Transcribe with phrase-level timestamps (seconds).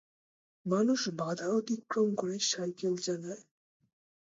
[0.65, 3.43] মানুষ বাধা অতিক্রম করে সাইকেল চালায়